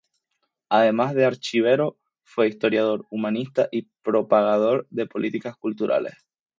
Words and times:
Además 0.71 1.13
de 1.13 1.25
archivero, 1.25 1.99
fue 2.23 2.47
historiador, 2.47 3.05
humanista 3.11 3.69
y 3.71 3.83
propagador 4.01 4.87
de 4.89 5.05
políticas 5.05 5.55
culturales. 5.57 6.15